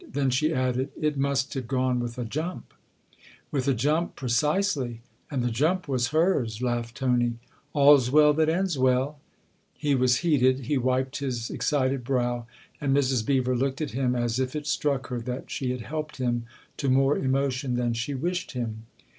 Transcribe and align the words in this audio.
Then 0.11 0.31
she 0.31 0.51
added: 0.51 0.89
"It 0.99 1.15
must 1.15 1.53
have 1.53 1.67
gone 1.67 1.99
with 1.99 2.17
a 2.17 2.25
jump!"" 2.25 2.73
With 3.51 3.67
a 3.67 3.73
jump, 3.75 4.15
precisely 4.15 5.01
and 5.29 5.43
the 5.43 5.51
jump 5.51 5.87
was 5.87 6.07
hers!" 6.07 6.59
laughed 6.63 6.95
Tony." 6.97 7.35
All's 7.73 8.09
well 8.09 8.33
that 8.33 8.49
ends 8.49 8.79
well!" 8.79 9.19
He 9.75 9.93
was 9.93 10.17
heated 10.25 10.61
he 10.61 10.75
wiped 10.75 11.17
his 11.19 11.51
excited 11.51 12.03
brow, 12.03 12.47
and 12.81 12.97
Mrs. 12.97 13.23
Beever 13.23 13.55
looked 13.55 13.79
at 13.79 13.91
him 13.91 14.15
as 14.15 14.39
if 14.39 14.55
it 14.55 14.65
struck 14.65 15.09
her 15.09 15.21
that 15.21 15.51
she 15.51 15.69
had 15.69 15.81
helped 15.81 16.17
him 16.17 16.45
to 16.77 16.89
more 16.89 17.15
emotion 17.15 17.75
than 17.75 17.93
she 17.93 18.15
wished 18.15 18.53
him. 18.53 18.87